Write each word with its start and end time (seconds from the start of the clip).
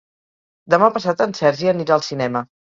Demà 0.73 0.87
passat 0.95 1.21
en 1.27 1.37
Sergi 1.41 1.71
anirà 1.73 1.99
al 1.99 2.05
cinema. 2.09 2.45